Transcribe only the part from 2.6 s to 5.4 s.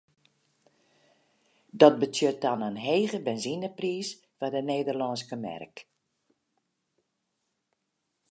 in hege benzinepriis foar de Nederlânske